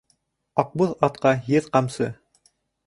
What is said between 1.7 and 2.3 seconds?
ҡамсы.